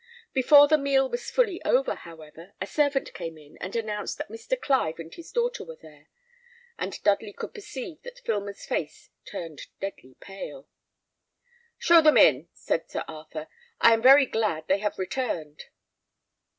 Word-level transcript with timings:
Before 0.33 0.67
the 0.67 0.79
meal 0.79 1.07
was 1.07 1.29
fully 1.29 1.63
over, 1.63 1.93
however, 1.93 2.53
a 2.59 2.65
servant 2.65 3.13
came 3.13 3.37
in 3.37 3.55
and 3.59 3.75
announced 3.75 4.17
that 4.17 4.29
Mr. 4.29 4.59
Clive 4.59 4.97
and 4.97 5.13
his 5.13 5.31
daughter 5.31 5.63
were 5.63 5.75
there; 5.79 6.07
and 6.79 6.99
Dudley 7.03 7.31
could 7.31 7.53
perceive 7.53 8.01
that 8.01 8.17
Filmer's 8.25 8.65
face 8.65 9.11
turned 9.25 9.67
deadly 9.79 10.15
pale. 10.19 10.67
"Show 11.77 12.01
them 12.01 12.17
in," 12.17 12.49
said 12.51 12.89
Sir 12.89 13.03
Arthur. 13.07 13.47
"I 13.79 13.93
am 13.93 14.01
very 14.01 14.25
glad 14.25 14.67
they 14.67 14.79
have 14.79 14.97
returned." 14.97 15.65